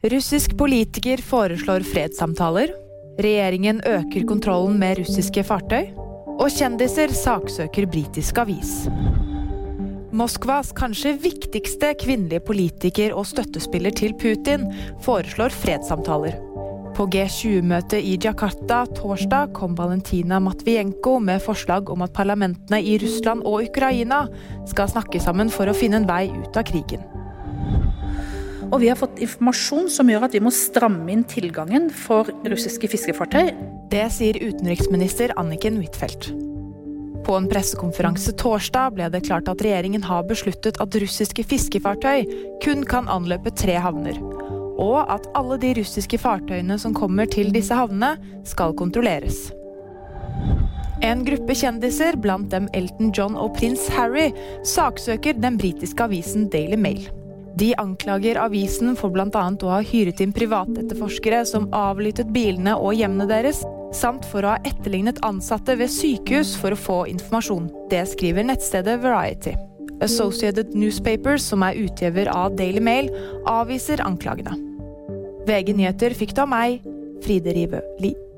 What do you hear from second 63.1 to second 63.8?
deres,